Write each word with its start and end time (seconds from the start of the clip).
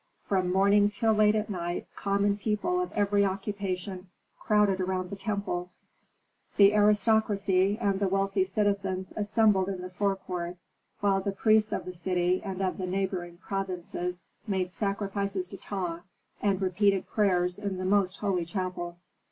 From 0.23 0.51
morning 0.51 0.89
till 0.89 1.13
late 1.13 1.35
at 1.35 1.47
night 1.47 1.85
common 1.95 2.35
people 2.35 2.81
of 2.81 2.91
every 2.93 3.23
occupation 3.23 4.09
crowded 4.39 4.79
around 4.81 5.11
the 5.11 5.15
temple; 5.15 5.69
the 6.57 6.73
aristocracy 6.73 7.77
and 7.79 7.99
the 7.99 8.07
wealthy 8.07 8.43
citizens 8.43 9.13
assembled 9.15 9.69
in 9.69 9.83
the 9.83 9.91
forecourt; 9.91 10.57
while 11.01 11.21
the 11.21 11.31
priests 11.31 11.71
of 11.71 11.85
the 11.85 11.93
city 11.93 12.41
and 12.43 12.63
of 12.63 12.79
the 12.79 12.87
neighboring 12.87 13.37
provinces 13.37 14.21
made 14.47 14.71
sacrifices 14.71 15.47
to 15.49 15.57
Ptah 15.57 15.99
and 16.41 16.59
repeated 16.63 17.05
prayers 17.05 17.59
in 17.59 17.77
the 17.77 17.85
most 17.85 18.17
holy 18.17 18.43
chapel. 18.43 18.97